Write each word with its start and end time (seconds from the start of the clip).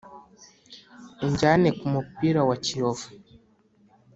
unjyane 1.25 1.67
kumupira 1.79 2.41
wa 2.49 2.55
kiyovu 2.65 3.07